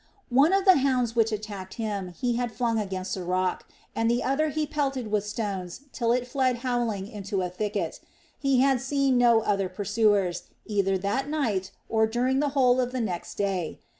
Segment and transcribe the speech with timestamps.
[0.29, 4.23] One of the hounds which attacked him he had flung against a rock, and the
[4.23, 7.99] other he pelted with stones till it fled howling into a thicket.
[8.39, 12.99] He had seen no other pursuers, either that night, or during the whole of the
[12.99, 13.79] next day.